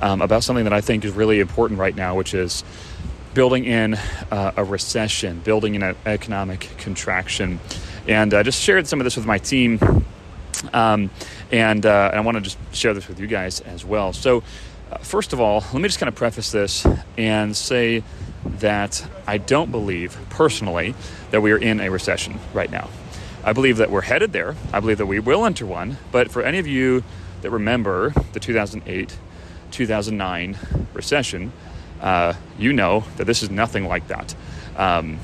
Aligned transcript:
um, 0.00 0.22
about 0.22 0.42
something 0.44 0.64
that 0.64 0.72
I 0.72 0.80
think 0.80 1.04
is 1.04 1.12
really 1.12 1.40
important 1.40 1.78
right 1.78 1.94
now, 1.94 2.16
which 2.16 2.34
is 2.34 2.64
building 3.34 3.64
in 3.64 3.94
uh, 4.30 4.52
a 4.56 4.64
recession, 4.64 5.40
building 5.40 5.74
in 5.74 5.82
an 5.82 5.96
economic 6.06 6.68
contraction. 6.78 7.60
And 8.08 8.34
I 8.34 8.40
uh, 8.40 8.42
just 8.42 8.60
shared 8.60 8.88
some 8.88 9.00
of 9.00 9.04
this 9.04 9.16
with 9.16 9.26
my 9.26 9.38
team. 9.38 9.78
Um, 10.72 11.10
and, 11.52 11.86
uh, 11.86 12.10
I 12.12 12.20
want 12.20 12.36
to 12.36 12.40
just 12.40 12.58
share 12.72 12.92
this 12.92 13.08
with 13.08 13.20
you 13.20 13.26
guys 13.26 13.60
as 13.60 13.84
well. 13.84 14.12
So, 14.12 14.42
uh, 14.90 14.98
first 14.98 15.32
of 15.32 15.40
all, 15.40 15.64
let 15.72 15.80
me 15.80 15.88
just 15.88 16.00
kind 16.00 16.08
of 16.08 16.16
preface 16.16 16.50
this 16.50 16.84
and 17.16 17.56
say 17.56 18.02
that 18.44 19.06
I 19.26 19.38
don't 19.38 19.70
believe 19.70 20.18
personally 20.30 20.94
that 21.30 21.40
we 21.40 21.52
are 21.52 21.58
in 21.58 21.80
a 21.80 21.90
recession 21.90 22.38
right 22.52 22.70
now. 22.70 22.88
I 23.44 23.52
believe 23.52 23.76
that 23.78 23.90
we're 23.90 24.02
headed 24.02 24.32
there. 24.32 24.56
I 24.72 24.80
believe 24.80 24.98
that 24.98 25.06
we 25.06 25.20
will 25.20 25.46
enter 25.46 25.64
one. 25.64 25.98
But 26.10 26.30
for 26.30 26.42
any 26.42 26.58
of 26.58 26.66
you 26.66 27.04
that 27.42 27.50
remember 27.50 28.10
the 28.32 28.40
2008 28.40 29.16
2009 29.70 30.58
recession, 30.92 31.52
uh, 32.00 32.34
you 32.58 32.72
know 32.72 33.04
that 33.16 33.26
this 33.26 33.42
is 33.42 33.50
nothing 33.50 33.86
like 33.86 34.08
that. 34.08 34.34
Um, 34.76 35.18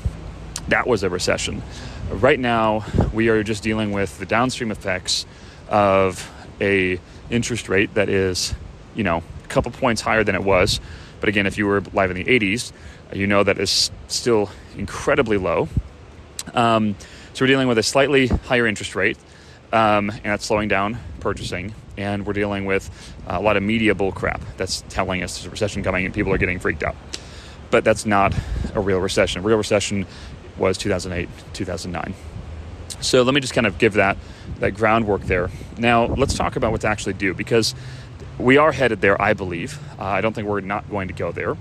that 0.67 0.87
was 0.87 1.03
a 1.03 1.09
recession. 1.09 1.61
Right 2.09 2.39
now, 2.39 2.85
we 3.13 3.29
are 3.29 3.43
just 3.43 3.63
dealing 3.63 3.91
with 3.91 4.17
the 4.19 4.25
downstream 4.25 4.71
effects 4.71 5.25
of 5.69 6.31
a 6.61 6.99
interest 7.29 7.69
rate 7.69 7.93
that 7.95 8.09
is, 8.09 8.53
you 8.95 9.03
know, 9.03 9.23
a 9.43 9.47
couple 9.47 9.71
points 9.71 10.01
higher 10.01 10.23
than 10.23 10.35
it 10.35 10.43
was. 10.43 10.79
But 11.19 11.29
again, 11.29 11.47
if 11.47 11.57
you 11.57 11.65
were 11.65 11.81
live 11.93 12.11
in 12.11 12.17
the 12.17 12.23
80s, 12.25 12.71
you 13.13 13.27
know 13.27 13.43
that 13.43 13.57
is 13.57 13.91
still 14.07 14.49
incredibly 14.77 15.37
low. 15.37 15.67
Um, 16.53 16.95
so 17.33 17.43
we're 17.43 17.47
dealing 17.47 17.67
with 17.67 17.77
a 17.77 17.83
slightly 17.83 18.27
higher 18.27 18.67
interest 18.67 18.95
rate, 18.95 19.17
um, 19.71 20.09
and 20.09 20.25
that's 20.25 20.45
slowing 20.45 20.67
down 20.67 20.97
purchasing 21.19 21.73
and 21.97 22.25
we're 22.25 22.33
dealing 22.33 22.65
with 22.65 22.89
a 23.27 23.41
lot 23.41 23.57
of 23.57 23.63
media 23.63 23.95
bullcrap 23.95 24.41
that's 24.55 24.83
telling 24.89 25.23
us 25.23 25.35
there's 25.35 25.47
a 25.47 25.49
recession 25.49 25.83
coming 25.83 26.05
and 26.05 26.13
people 26.13 26.31
are 26.31 26.37
getting 26.37 26.59
freaked 26.59 26.83
out. 26.83 26.95
But 27.69 27.83
that's 27.83 28.05
not 28.05 28.33
a 28.73 28.79
real 28.79 28.99
recession. 28.99 29.41
A 29.41 29.43
real 29.43 29.57
recession 29.57 30.05
was 30.57 30.77
2008, 30.77 31.29
2009. 31.53 32.13
So 33.01 33.23
let 33.23 33.33
me 33.33 33.41
just 33.41 33.53
kind 33.53 33.67
of 33.67 33.77
give 33.77 33.93
that 33.93 34.17
that 34.59 34.73
groundwork 34.73 35.23
there. 35.23 35.49
Now 35.77 36.05
let's 36.05 36.33
talk 36.33 36.55
about 36.55 36.71
what 36.71 36.81
to 36.81 36.87
actually 36.87 37.13
do 37.13 37.33
because 37.33 37.75
we 38.39 38.57
are 38.57 38.71
headed 38.71 39.01
there, 39.01 39.21
I 39.21 39.33
believe. 39.33 39.79
Uh, 39.99 40.03
I 40.03 40.21
don't 40.21 40.33
think 40.33 40.47
we're 40.47 40.61
not 40.61 40.89
going 40.89 41.09
to 41.09 41.13
go 41.13 41.31
there. 41.31 41.57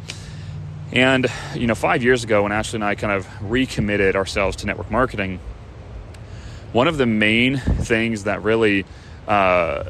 And 0.92 1.26
you 1.54 1.66
know, 1.66 1.74
five 1.74 2.02
years 2.02 2.24
ago, 2.24 2.44
when 2.44 2.52
Ashley 2.52 2.78
and 2.78 2.84
I 2.84 2.94
kind 2.94 3.12
of 3.12 3.26
recommitted 3.42 4.16
ourselves 4.16 4.56
to 4.58 4.66
network 4.66 4.90
marketing, 4.90 5.40
one 6.72 6.88
of 6.88 6.96
the 6.96 7.06
main 7.06 7.58
things 7.58 8.24
that 8.24 8.42
really 8.42 8.84
uh, 9.26 9.84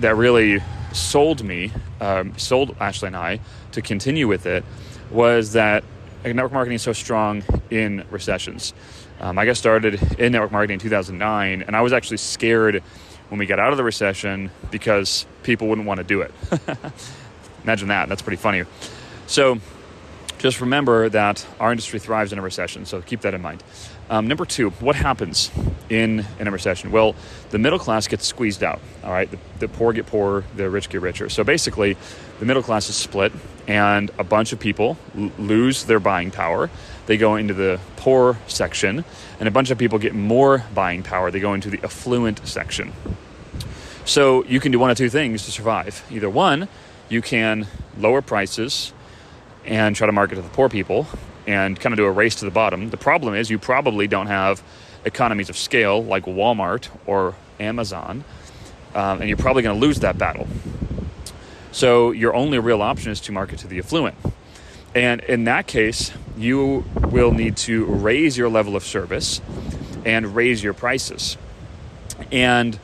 that 0.00 0.16
really 0.16 0.60
sold 0.92 1.42
me, 1.42 1.72
um, 2.00 2.36
sold 2.38 2.76
Ashley 2.80 3.08
and 3.08 3.16
I 3.16 3.40
to 3.72 3.82
continue 3.82 4.28
with 4.28 4.46
it 4.46 4.64
was 5.10 5.52
that 5.52 5.84
network 6.24 6.52
marketing 6.52 6.76
is 6.76 6.82
so 6.82 6.92
strong 6.92 7.42
in 7.70 8.04
recessions. 8.10 8.72
Um, 9.20 9.38
I 9.38 9.44
got 9.44 9.56
started 9.56 10.00
in 10.18 10.32
network 10.32 10.52
marketing 10.52 10.74
in 10.74 10.80
2009, 10.80 11.62
and 11.62 11.76
I 11.76 11.82
was 11.82 11.92
actually 11.92 12.16
scared 12.16 12.82
when 13.28 13.38
we 13.38 13.46
got 13.46 13.58
out 13.58 13.72
of 13.72 13.76
the 13.76 13.84
recession 13.84 14.50
because 14.70 15.26
people 15.42 15.68
wouldn't 15.68 15.86
want 15.86 15.98
to 15.98 16.04
do 16.04 16.22
it. 16.22 16.32
Imagine 17.64 17.88
that. 17.88 18.08
That's 18.08 18.22
pretty 18.22 18.36
funny. 18.36 18.64
So 19.26 19.58
just 20.44 20.60
remember 20.60 21.08
that 21.08 21.46
our 21.58 21.70
industry 21.70 21.98
thrives 21.98 22.30
in 22.30 22.38
a 22.38 22.42
recession, 22.42 22.84
so 22.84 23.00
keep 23.00 23.22
that 23.22 23.32
in 23.32 23.40
mind. 23.40 23.64
Um, 24.10 24.28
number 24.28 24.44
two, 24.44 24.68
what 24.72 24.94
happens 24.94 25.50
in, 25.88 26.26
in 26.38 26.46
a 26.46 26.50
recession? 26.50 26.92
Well, 26.92 27.14
the 27.48 27.56
middle 27.56 27.78
class 27.78 28.08
gets 28.08 28.26
squeezed 28.26 28.62
out. 28.62 28.82
All 29.02 29.10
right, 29.10 29.30
the, 29.30 29.38
the 29.60 29.68
poor 29.68 29.94
get 29.94 30.04
poorer, 30.04 30.44
the 30.54 30.68
rich 30.68 30.90
get 30.90 31.00
richer. 31.00 31.30
So 31.30 31.44
basically, 31.44 31.96
the 32.40 32.44
middle 32.44 32.62
class 32.62 32.90
is 32.90 32.94
split, 32.94 33.32
and 33.66 34.10
a 34.18 34.24
bunch 34.24 34.52
of 34.52 34.60
people 34.60 34.98
l- 35.16 35.30
lose 35.38 35.86
their 35.86 35.98
buying 35.98 36.30
power. 36.30 36.68
They 37.06 37.16
go 37.16 37.36
into 37.36 37.54
the 37.54 37.80
poor 37.96 38.36
section, 38.46 39.06
and 39.40 39.48
a 39.48 39.50
bunch 39.50 39.70
of 39.70 39.78
people 39.78 39.98
get 39.98 40.14
more 40.14 40.62
buying 40.74 41.02
power. 41.02 41.30
They 41.30 41.40
go 41.40 41.54
into 41.54 41.70
the 41.70 41.82
affluent 41.82 42.46
section. 42.46 42.92
So 44.04 44.44
you 44.44 44.60
can 44.60 44.72
do 44.72 44.78
one 44.78 44.90
of 44.90 44.98
two 44.98 45.08
things 45.08 45.46
to 45.46 45.50
survive. 45.50 46.04
Either 46.10 46.28
one, 46.28 46.68
you 47.08 47.22
can 47.22 47.66
lower 47.96 48.20
prices 48.20 48.92
and 49.66 49.96
try 49.96 50.06
to 50.06 50.12
market 50.12 50.36
to 50.36 50.42
the 50.42 50.48
poor 50.48 50.68
people 50.68 51.06
and 51.46 51.78
kind 51.78 51.92
of 51.92 51.96
do 51.96 52.04
a 52.04 52.10
race 52.10 52.36
to 52.36 52.44
the 52.44 52.50
bottom. 52.50 52.90
The 52.90 52.96
problem 52.96 53.34
is 53.34 53.50
you 53.50 53.58
probably 53.58 54.06
don't 54.06 54.26
have 54.26 54.62
economies 55.04 55.50
of 55.50 55.56
scale 55.56 56.02
like 56.02 56.24
Walmart 56.24 56.88
or 57.06 57.34
Amazon, 57.60 58.24
um, 58.94 59.20
and 59.20 59.28
you're 59.28 59.36
probably 59.36 59.62
going 59.62 59.78
to 59.78 59.86
lose 59.86 60.00
that 60.00 60.18
battle. 60.18 60.46
So 61.72 62.12
your 62.12 62.34
only 62.34 62.58
real 62.58 62.82
option 62.82 63.10
is 63.10 63.20
to 63.22 63.32
market 63.32 63.58
to 63.60 63.66
the 63.66 63.78
affluent. 63.78 64.16
And 64.94 65.20
in 65.22 65.44
that 65.44 65.66
case, 65.66 66.12
you 66.36 66.84
will 67.00 67.32
need 67.32 67.56
to 67.58 67.84
raise 67.84 68.38
your 68.38 68.48
level 68.48 68.76
of 68.76 68.84
service 68.84 69.40
and 70.04 70.36
raise 70.36 70.62
your 70.62 70.72
prices. 70.72 71.36
And 72.30 72.78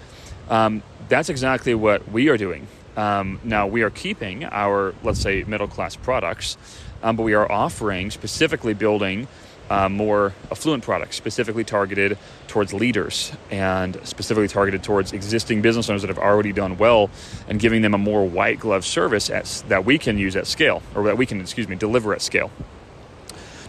um, 0.48 0.82
that's 1.08 1.28
exactly 1.28 1.74
what 1.74 2.10
we 2.10 2.28
are 2.28 2.36
doing. 2.36 2.66
Um, 3.00 3.40
now, 3.44 3.66
we 3.66 3.82
are 3.82 3.90
keeping 3.90 4.44
our, 4.44 4.94
let's 5.02 5.20
say, 5.20 5.44
middle 5.44 5.68
class 5.68 5.96
products 5.96 6.56
um, 7.02 7.16
but 7.16 7.22
we 7.22 7.34
are 7.34 7.50
offering 7.50 8.10
specifically 8.10 8.74
building 8.74 9.28
uh, 9.68 9.88
more 9.88 10.34
affluent 10.50 10.82
products, 10.82 11.16
specifically 11.16 11.62
targeted 11.62 12.18
towards 12.48 12.74
leaders 12.74 13.32
and 13.50 13.98
specifically 14.02 14.48
targeted 14.48 14.82
towards 14.82 15.12
existing 15.12 15.62
business 15.62 15.88
owners 15.88 16.02
that 16.02 16.08
have 16.08 16.18
already 16.18 16.52
done 16.52 16.76
well, 16.76 17.08
and 17.48 17.60
giving 17.60 17.82
them 17.82 17.94
a 17.94 17.98
more 17.98 18.26
white 18.26 18.58
glove 18.58 18.84
service 18.84 19.30
at, 19.30 19.62
that 19.68 19.84
we 19.84 19.96
can 19.96 20.18
use 20.18 20.34
at 20.34 20.46
scale, 20.46 20.82
or 20.94 21.04
that 21.04 21.16
we 21.16 21.24
can, 21.24 21.40
excuse 21.40 21.68
me, 21.68 21.76
deliver 21.76 22.12
at 22.12 22.20
scale. 22.20 22.50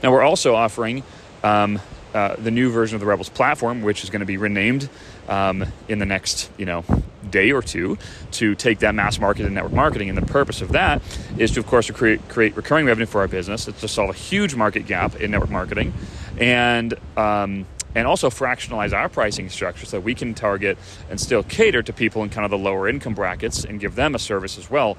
Now 0.02 0.12
we're 0.12 0.24
also 0.24 0.56
offering 0.56 1.04
um, 1.44 1.80
uh, 2.16 2.36
the 2.36 2.52
new 2.52 2.72
version 2.72 2.96
of 2.96 3.00
the 3.00 3.06
Rebels 3.06 3.30
platform, 3.30 3.84
which 3.84 4.04
is 4.04 4.10
going 4.10 4.22
to 4.22 4.26
be 4.26 4.38
renamed 4.38 4.90
um, 5.30 5.66
in 5.88 6.00
the 6.00 6.06
next, 6.08 6.50
you 6.58 6.66
know, 6.66 6.84
day 7.32 7.52
or 7.52 7.62
two 7.62 7.98
to 8.32 8.56
take 8.56 8.80
that 8.80 8.94
mass 8.94 9.20
market 9.20 9.46
and 9.46 9.56
network 9.56 9.74
marketing. 9.74 10.10
And 10.10 10.18
the 10.18 10.26
purpose 10.26 10.62
of 10.62 10.74
that 10.74 11.02
is 11.38 11.52
to, 11.52 11.60
of 11.60 11.68
course, 11.68 11.90
create, 11.92 12.28
create 12.30 12.56
recurring 12.56 12.86
revenue 12.86 13.06
for 13.06 13.22
our 13.22 13.28
business. 13.28 13.68
It's 13.68 13.82
to 13.82 13.88
solve 13.88 14.10
a 14.10 14.14
huge 14.14 14.56
market 14.56 14.86
gap 14.86 15.16
in 15.16 15.32
network 15.32 15.50
marketing, 15.50 15.94
and 16.38 16.94
um, 17.18 17.66
and 17.94 18.08
also 18.08 18.30
fractionalize 18.30 18.94
our 18.94 19.10
pricing 19.10 19.50
structure 19.50 19.86
so 19.86 19.98
that 19.98 20.02
we 20.02 20.16
can 20.16 20.34
target 20.34 20.78
and 21.10 21.20
still 21.20 21.44
cater 21.44 21.84
to 21.84 21.92
people 21.92 22.24
in 22.24 22.30
kind 22.30 22.46
of 22.46 22.52
the 22.52 22.58
lower 22.58 22.88
income 22.88 23.14
brackets 23.14 23.66
and 23.66 23.80
give 23.80 23.96
them 23.96 24.16
a 24.16 24.20
service 24.20 24.58
as 24.58 24.70
well. 24.70 24.98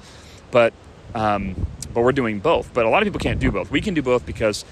But 0.51 0.73
um, 1.15 1.55
but 1.93 2.01
we're 2.01 2.11
doing 2.11 2.39
both. 2.39 2.73
But 2.73 2.85
a 2.85 2.89
lot 2.89 3.01
of 3.01 3.07
people 3.07 3.19
can't 3.19 3.39
do 3.39 3.51
both. 3.51 3.71
We 3.71 3.81
can 3.81 3.93
do 3.93 4.01
both 4.01 4.25
because 4.25 4.65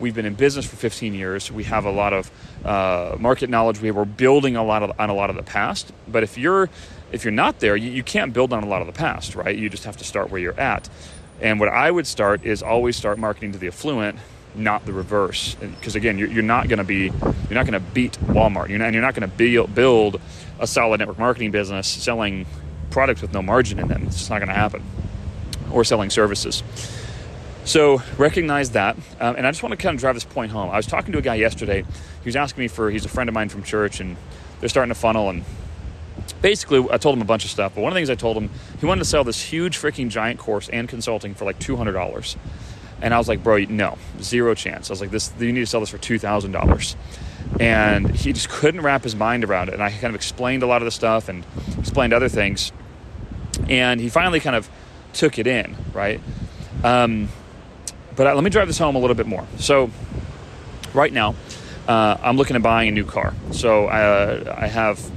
we've 0.00 0.14
been 0.14 0.26
in 0.26 0.34
business 0.34 0.66
for 0.66 0.76
15 0.76 1.14
years. 1.14 1.52
We 1.52 1.64
have 1.64 1.84
a 1.84 1.90
lot 1.90 2.12
of 2.12 2.30
uh, 2.64 3.16
market 3.18 3.48
knowledge. 3.48 3.80
We 3.80 3.90
are 3.90 4.04
building 4.04 4.56
a 4.56 4.64
lot 4.64 4.82
of, 4.82 4.92
on 4.98 5.10
a 5.10 5.14
lot 5.14 5.30
of 5.30 5.36
the 5.36 5.42
past. 5.42 5.92
But 6.08 6.22
if 6.22 6.36
you're 6.36 6.68
if 7.12 7.24
you're 7.24 7.32
not 7.32 7.60
there, 7.60 7.76
you, 7.76 7.90
you 7.90 8.02
can't 8.02 8.32
build 8.32 8.52
on 8.52 8.62
a 8.62 8.66
lot 8.66 8.80
of 8.80 8.86
the 8.86 8.92
past, 8.92 9.34
right? 9.34 9.56
You 9.56 9.68
just 9.68 9.84
have 9.84 9.96
to 9.98 10.04
start 10.04 10.30
where 10.30 10.40
you're 10.40 10.58
at. 10.58 10.88
And 11.40 11.60
what 11.60 11.68
I 11.68 11.90
would 11.90 12.06
start 12.06 12.44
is 12.44 12.62
always 12.62 12.96
start 12.96 13.18
marketing 13.18 13.52
to 13.52 13.58
the 13.58 13.68
affluent, 13.68 14.18
not 14.54 14.86
the 14.86 14.92
reverse. 14.92 15.54
Because 15.56 15.96
again, 15.96 16.18
you're, 16.18 16.28
you're 16.28 16.42
not 16.42 16.68
going 16.68 16.78
to 16.78 16.84
be 16.84 17.04
you're 17.04 17.54
not 17.54 17.66
going 17.66 17.72
to 17.72 17.80
beat 17.80 18.12
Walmart. 18.22 18.68
You're 18.68 18.78
not, 18.78 18.86
and 18.86 18.94
you're 18.94 19.02
not 19.02 19.14
going 19.14 19.28
to 19.28 19.66
build 19.66 20.20
a 20.58 20.66
solid 20.66 20.98
network 20.98 21.18
marketing 21.18 21.50
business 21.50 21.88
selling 21.88 22.46
products 22.90 23.20
with 23.20 23.32
no 23.32 23.42
margin 23.42 23.78
in 23.78 23.88
them. 23.88 24.04
It's 24.06 24.16
just 24.16 24.30
not 24.30 24.38
going 24.38 24.48
to 24.48 24.54
happen. 24.54 24.82
Or 25.70 25.84
selling 25.84 26.10
services. 26.10 26.62
So 27.64 28.02
recognize 28.18 28.70
that. 28.72 28.96
Um, 29.20 29.36
and 29.36 29.46
I 29.46 29.50
just 29.50 29.62
want 29.62 29.72
to 29.72 29.76
kind 29.76 29.94
of 29.94 30.00
drive 30.00 30.14
this 30.14 30.24
point 30.24 30.52
home. 30.52 30.70
I 30.70 30.76
was 30.76 30.86
talking 30.86 31.12
to 31.12 31.18
a 31.18 31.22
guy 31.22 31.34
yesterday. 31.34 31.82
He 31.82 32.26
was 32.26 32.36
asking 32.36 32.62
me 32.62 32.68
for, 32.68 32.90
he's 32.90 33.04
a 33.04 33.08
friend 33.08 33.28
of 33.28 33.34
mine 33.34 33.48
from 33.48 33.62
church, 33.62 34.00
and 34.00 34.16
they're 34.60 34.68
starting 34.68 34.92
to 34.92 35.00
funnel. 35.00 35.30
And 35.30 35.44
basically, 36.44 36.86
I 36.90 36.98
told 36.98 37.16
him 37.16 37.22
a 37.22 37.24
bunch 37.24 37.46
of 37.46 37.50
stuff. 37.50 37.74
But 37.74 37.80
one 37.80 37.90
of 37.90 37.94
the 37.94 37.98
things 38.00 38.10
I 38.10 38.16
told 38.16 38.36
him, 38.36 38.50
he 38.78 38.84
wanted 38.84 38.98
to 38.98 39.06
sell 39.06 39.24
this 39.24 39.40
huge 39.40 39.78
freaking 39.78 40.10
giant 40.10 40.38
course 40.38 40.68
and 40.68 40.86
consulting 40.86 41.34
for 41.34 41.46
like 41.46 41.58
$200. 41.58 42.36
And 43.00 43.14
I 43.14 43.18
was 43.18 43.28
like, 43.28 43.42
bro, 43.42 43.64
no, 43.64 43.96
zero 44.20 44.54
chance. 44.54 44.90
I 44.90 44.92
was 44.92 45.00
like, 45.00 45.10
this, 45.10 45.32
you 45.38 45.52
need 45.54 45.60
to 45.60 45.66
sell 45.66 45.80
this 45.80 45.88
for 45.88 45.96
$2,000 45.96 46.96
and 47.60 48.14
he 48.14 48.34
just 48.34 48.50
couldn't 48.50 48.82
wrap 48.82 49.04
his 49.04 49.16
mind 49.16 49.42
around 49.42 49.68
it. 49.68 49.74
And 49.74 49.82
I 49.82 49.90
kind 49.90 50.06
of 50.06 50.14
explained 50.14 50.62
a 50.62 50.66
lot 50.66 50.82
of 50.82 50.84
the 50.84 50.90
stuff 50.90 51.30
and 51.30 51.46
explained 51.78 52.12
other 52.12 52.28
things, 52.28 52.72
and 53.68 54.00
he 54.00 54.08
finally 54.08 54.40
kind 54.40 54.56
of 54.56 54.68
took 55.12 55.38
it 55.38 55.46
in, 55.46 55.76
right? 55.92 56.20
Um, 56.82 57.28
but 58.16 58.26
uh, 58.26 58.34
let 58.34 58.42
me 58.42 58.50
drive 58.50 58.66
this 58.66 58.78
home 58.78 58.96
a 58.96 58.98
little 58.98 59.14
bit 59.14 59.26
more. 59.26 59.46
So, 59.58 59.90
right 60.92 61.12
now, 61.12 61.34
uh, 61.86 62.16
I'm 62.22 62.36
looking 62.36 62.56
at 62.56 62.62
buying 62.62 62.88
a 62.88 62.92
new 62.92 63.04
car. 63.04 63.34
So 63.52 63.86
uh, 63.86 64.56
I 64.56 64.66
have 64.66 65.10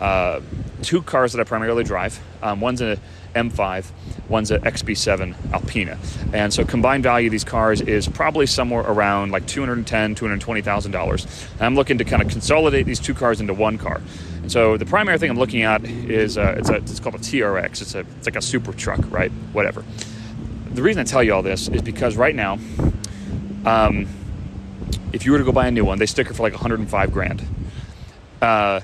uh, 0.00 0.40
two 0.82 1.02
cars 1.02 1.32
that 1.32 1.40
I 1.40 1.44
primarily 1.44 1.84
drive. 1.84 2.20
Um, 2.42 2.60
one's 2.60 2.80
a 2.80 2.98
M5, 3.34 3.86
one's 4.28 4.50
an 4.50 4.62
XB7 4.62 5.52
Alpina. 5.52 5.98
And 6.32 6.52
so 6.52 6.64
combined 6.64 7.02
value 7.02 7.28
of 7.28 7.32
these 7.32 7.44
cars 7.44 7.80
is 7.80 8.08
probably 8.08 8.46
somewhere 8.46 8.82
around 8.82 9.32
like 9.32 9.46
$210,000, 9.46 10.14
$220,000. 10.14 11.52
And 11.52 11.62
I'm 11.62 11.74
looking 11.74 11.98
to 11.98 12.04
kind 12.04 12.22
of 12.22 12.28
consolidate 12.28 12.86
these 12.86 13.00
two 13.00 13.14
cars 13.14 13.40
into 13.40 13.54
one 13.54 13.78
car. 13.78 14.00
And 14.42 14.50
so 14.50 14.76
the 14.76 14.86
primary 14.86 15.18
thing 15.18 15.30
I'm 15.30 15.38
looking 15.38 15.62
at 15.62 15.84
is 15.84 16.38
uh, 16.38 16.54
it's, 16.58 16.70
a, 16.70 16.74
it's 16.74 17.00
called 17.00 17.16
a 17.16 17.18
TRX. 17.18 17.82
It's, 17.82 17.94
a, 17.94 18.00
it's 18.00 18.26
like 18.26 18.36
a 18.36 18.42
super 18.42 18.72
truck, 18.72 19.00
right? 19.10 19.32
Whatever. 19.52 19.84
The 20.72 20.82
reason 20.82 21.00
I 21.00 21.04
tell 21.04 21.22
you 21.22 21.34
all 21.34 21.42
this 21.42 21.68
is 21.68 21.82
because 21.82 22.16
right 22.16 22.34
now, 22.34 22.58
um, 23.64 24.06
if 25.12 25.24
you 25.24 25.32
were 25.32 25.38
to 25.38 25.44
go 25.44 25.52
buy 25.52 25.66
a 25.66 25.70
new 25.70 25.84
one, 25.84 25.98
they 25.98 26.06
sticker 26.06 26.34
for 26.34 26.42
like 26.42 26.52
105 26.52 27.12
grand. 27.12 27.42
Uh, 28.42 28.80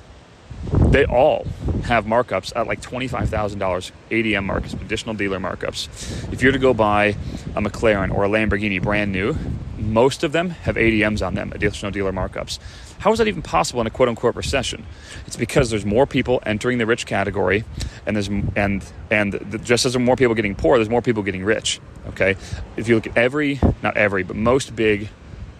they 0.90 1.04
all 1.04 1.46
have 1.84 2.04
markups 2.04 2.52
at 2.56 2.66
like 2.66 2.80
$25,000 2.80 3.92
ADM 4.10 4.44
markups, 4.44 4.80
additional 4.80 5.14
dealer 5.14 5.38
markups. 5.38 6.32
If 6.32 6.42
you're 6.42 6.52
to 6.52 6.58
go 6.58 6.74
buy 6.74 7.16
a 7.54 7.62
McLaren 7.62 8.12
or 8.12 8.24
a 8.24 8.28
Lamborghini 8.28 8.82
brand 8.82 9.12
new, 9.12 9.36
most 9.78 10.24
of 10.24 10.32
them 10.32 10.50
have 10.50 10.76
ADMs 10.76 11.24
on 11.24 11.34
them, 11.34 11.52
additional 11.52 11.90
dealer 11.90 12.12
markups. 12.12 12.58
How 12.98 13.12
is 13.12 13.18
that 13.18 13.28
even 13.28 13.40
possible 13.40 13.80
in 13.80 13.86
a 13.86 13.90
quote 13.90 14.08
unquote 14.08 14.36
recession? 14.36 14.84
It's 15.26 15.36
because 15.36 15.70
there's 15.70 15.86
more 15.86 16.06
people 16.06 16.42
entering 16.44 16.78
the 16.78 16.86
rich 16.86 17.06
category, 17.06 17.64
and 18.04 18.14
there's 18.14 18.28
and 18.28 18.84
and 19.10 19.32
the, 19.32 19.58
just 19.58 19.86
as 19.86 19.94
there 19.94 20.02
are 20.02 20.04
more 20.04 20.16
people 20.16 20.34
getting 20.34 20.54
poor, 20.54 20.76
there's 20.76 20.90
more 20.90 21.00
people 21.00 21.22
getting 21.22 21.44
rich. 21.44 21.80
Okay, 22.08 22.36
if 22.76 22.88
you 22.88 22.96
look 22.96 23.06
at 23.06 23.16
every, 23.16 23.58
not 23.82 23.96
every, 23.96 24.22
but 24.22 24.36
most 24.36 24.76
big 24.76 25.08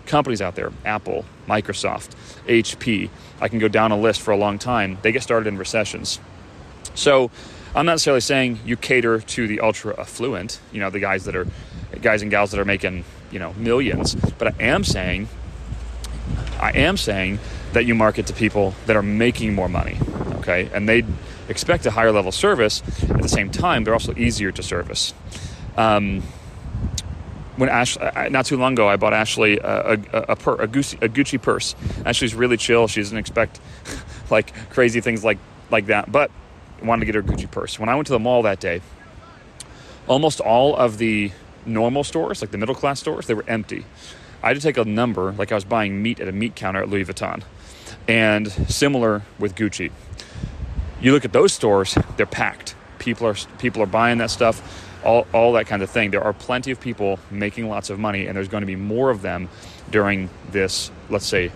companies 0.07 0.43
out 0.43 0.55
there 0.55 0.71
Apple, 0.85 1.25
Microsoft, 1.51 2.11
HP. 2.47 3.11
I 3.41 3.49
can 3.49 3.59
go 3.59 3.69
down 3.69 3.91
a 3.91 3.99
list 3.99 4.21
for 4.21 4.31
a 4.31 4.37
long 4.37 4.59
time. 4.59 4.99
They 5.03 5.13
get 5.13 5.23
started 5.23 5.47
in 5.49 5.59
recessions. 5.59 6.21
So 6.95 7.31
I'm 7.75 7.87
not 7.87 7.93
necessarily 7.93 8.21
saying 8.21 8.61
you 8.65 8.77
cater 8.77 9.21
to 9.21 9.49
the 9.49 9.61
ultra 9.61 9.99
affluent, 9.99 10.61
you 10.73 10.81
know, 10.81 10.91
the 10.91 11.01
guys 11.01 11.25
that 11.25 11.37
are 11.37 11.47
guys 12.03 12.23
and 12.23 12.31
gals 12.31 12.51
that 12.53 12.61
are 12.61 12.65
making, 12.65 13.05
you 13.31 13.39
know, 13.39 13.53
millions, 13.55 14.15
but 14.39 14.55
I 14.55 14.65
am 14.65 14.85
saying 14.85 15.29
I 16.61 16.73
am 16.73 16.97
saying 16.97 17.39
that 17.73 17.87
you 17.87 17.95
market 17.95 18.27
to 18.27 18.33
people 18.35 18.75
that 18.87 18.97
are 18.97 19.03
making 19.03 19.55
more 19.55 19.69
money, 19.69 19.99
okay? 20.39 20.69
And 20.75 20.89
they 20.89 21.05
expect 21.49 21.87
a 21.87 21.91
higher 21.91 22.13
level 22.13 22.33
service. 22.33 22.83
At 23.09 23.23
the 23.23 23.29
same 23.29 23.51
time, 23.51 23.85
they're 23.85 23.95
also 23.95 24.15
easier 24.15 24.53
to 24.53 24.63
service. 24.63 25.15
Um, 25.77 26.23
when 27.61 27.69
Ash, 27.69 27.99
uh, 27.99 28.11
uh, 28.17 28.29
not 28.31 28.47
too 28.47 28.57
long 28.57 28.73
ago, 28.73 28.89
I 28.89 28.97
bought 28.97 29.13
Ashley 29.13 29.59
a, 29.59 29.93
a, 29.93 29.99
a, 30.13 30.37
pur, 30.37 30.55
a, 30.55 30.67
Gucci, 30.67 30.95
a 31.03 31.11
Gucci 31.11 31.41
purse. 31.41 31.75
Ashley's 32.07 32.35
really 32.35 32.57
chill. 32.57 32.89
She 32.89 33.01
doesn't 33.03 33.19
expect 33.19 33.61
like 34.31 34.55
crazy 34.71 35.03
things 35.03 35.23
like, 35.23 35.37
like 35.71 35.87
that, 35.87 36.11
but 36.11 36.31
I 36.81 36.87
wanted 36.87 37.01
to 37.01 37.07
get 37.07 37.15
her 37.17 37.21
a 37.21 37.25
Gucci 37.25 37.51
purse. 37.51 37.79
When 37.79 37.91
I 37.91 37.95
went 37.95 38.07
to 38.07 38.15
the 38.15 38.19
mall 38.19 38.43
that 38.43 38.61
day, 38.61 38.81
almost 40.09 40.41
all 40.41 40.75
of 40.75 40.97
the 40.97 41.33
normal 41.67 42.03
stores, 42.03 42.41
like 42.41 42.51
the 42.51 42.57
middle 42.57 42.75
class 42.75 42.99
stores, 42.99 43.27
they 43.27 43.35
were 43.35 43.45
empty. 43.47 43.85
I 44.43 44.49
had 44.49 44.57
to 44.57 44.63
take 44.63 44.79
a 44.79 44.85
number, 44.87 45.33
like 45.33 45.53
I 45.53 45.55
was 45.55 45.65
buying 45.65 46.03
meat 46.03 46.19
at 46.19 46.29
a 46.29 46.33
meat 46.33 46.57
counter 46.57 46.83
at 46.83 46.89
Louis 46.89 47.05
Vuitton. 47.05 47.43
And 48.09 48.51
similar 48.51 49.23
with 49.39 49.55
Gucci. 49.55 49.93
You 51.03 51.13
look 51.13 51.27
at 51.27 51.35
those 51.35 51.53
stores, 51.53 51.99
they're 52.17 52.25
packed. 52.25 52.75
People 52.99 53.27
are 53.27 53.37
people 53.59 53.83
are 53.83 53.87
buying 53.87 54.17
that 54.19 54.31
stuff 54.31 54.90
all, 55.05 55.27
all 55.33 55.53
that 55.55 55.67
kind 55.67 55.83
of 55.83 55.91
thing. 55.91 56.11
There 56.11 56.23
are 56.23 56.33
plenty 56.33 56.71
of 56.71 56.81
people 56.81 57.19
making 57.31 57.69
lots 57.69 57.91
of 57.91 57.99
money, 57.99 58.27
and 58.27 58.37
there's 58.37 58.49
going 58.49 58.63
to 58.63 58.67
be 58.67 58.77
more 58.77 59.11
of 59.11 59.23
them 59.23 59.49
during 59.91 60.31
this, 60.51 60.91
let's 61.09 61.27
say, 61.27 61.51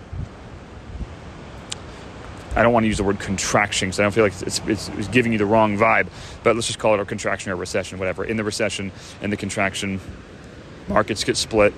I 2.55 2.63
don't 2.63 2.71
want 2.71 2.85
to 2.85 2.87
use 2.87 2.97
the 2.97 3.03
word 3.03 3.19
contraction 3.19 3.89
because 3.89 3.99
I 3.99 4.03
don't 4.03 4.13
feel 4.13 4.23
like 4.23 4.41
it's, 4.41 4.61
it's, 4.65 4.89
it's, 4.89 5.07
giving 5.09 5.33
you 5.33 5.37
the 5.37 5.45
wrong 5.45 5.77
vibe, 5.77 6.07
but 6.41 6.55
let's 6.55 6.67
just 6.67 6.79
call 6.79 6.93
it 6.93 7.01
a 7.01 7.05
contraction 7.05 7.51
or 7.51 7.55
a 7.55 7.57
recession, 7.57 7.99
whatever. 7.99 8.23
In 8.23 8.37
the 8.37 8.45
recession 8.45 8.93
and 9.21 9.31
the 9.31 9.35
contraction, 9.35 9.99
markets 10.87 11.25
get 11.25 11.35
split, 11.35 11.73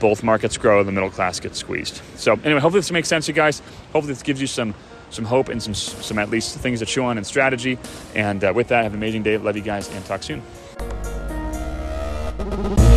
both 0.00 0.22
markets 0.22 0.56
grow, 0.56 0.82
the 0.84 0.92
middle 0.92 1.10
class 1.10 1.38
gets 1.38 1.58
squeezed. 1.58 2.00
So, 2.16 2.32
anyway, 2.32 2.60
hopefully 2.60 2.80
this 2.80 2.90
makes 2.90 3.08
sense, 3.08 3.28
you 3.28 3.34
guys. 3.34 3.60
Hopefully 3.92 4.14
this 4.14 4.22
gives 4.22 4.40
you 4.40 4.46
some 4.46 4.74
some 5.08 5.24
hope 5.24 5.48
and 5.48 5.62
some 5.62 5.74
some 5.74 6.18
at 6.18 6.30
least 6.30 6.58
things 6.58 6.80
to 6.80 6.86
chew 6.86 7.04
on 7.04 7.18
and 7.18 7.26
strategy. 7.26 7.78
And 8.14 8.42
uh, 8.42 8.52
with 8.54 8.68
that, 8.68 8.84
have 8.84 8.92
an 8.92 8.98
amazing 8.98 9.22
day. 9.22 9.36
Love 9.36 9.56
you 9.56 9.62
guys, 9.62 9.88
and 9.90 10.04
talk 10.06 10.22
soon. 10.22 10.42
Thank 12.56 12.80
you. 12.80 12.95